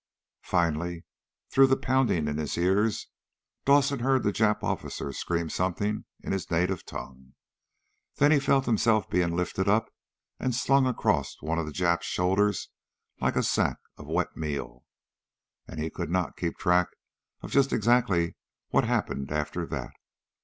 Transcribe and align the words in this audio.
Finally, 0.45 1.05
through 1.51 1.67
the 1.67 1.77
pounding 1.77 2.27
in 2.27 2.37
his 2.39 2.57
ears, 2.57 3.05
Dawson 3.65 3.99
heard 3.99 4.23
the 4.23 4.33
Jap 4.33 4.63
officer 4.63 5.13
scream 5.13 5.47
something 5.47 6.05
in 6.21 6.31
his 6.31 6.49
native 6.49 6.83
tongue. 6.87 7.35
Then 8.15 8.31
he 8.31 8.39
felt 8.39 8.65
himself 8.65 9.07
being 9.11 9.35
lifted 9.35 9.67
up 9.67 9.91
and 10.39 10.55
slung 10.55 10.87
across 10.87 11.39
one 11.43 11.59
of 11.59 11.67
the 11.67 11.71
Japs' 11.71 12.07
shoulders 12.07 12.69
like 13.19 13.35
a 13.35 13.43
sack 13.43 13.77
of 13.95 14.07
wet 14.07 14.35
meal. 14.35 14.85
And 15.67 15.79
he 15.79 15.91
could 15.91 16.09
not 16.09 16.35
keep 16.35 16.57
track 16.57 16.87
of 17.41 17.51
just 17.51 17.71
exactly 17.71 18.35
what 18.69 18.85
happened 18.85 19.31
after 19.31 19.67
that. 19.67 19.91